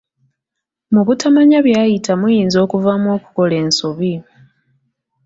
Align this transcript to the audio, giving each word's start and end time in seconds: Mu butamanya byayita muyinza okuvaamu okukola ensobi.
Mu 0.93 1.01
butamanya 1.07 1.57
byayita 1.67 2.11
muyinza 2.19 2.57
okuvaamu 2.65 3.07
okukola 3.17 3.53
ensobi. 3.63 4.13